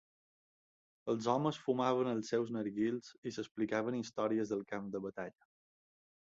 [1.11, 5.49] Els homes fumaven els seus narguils i s'explicaven històries del camp de batalla.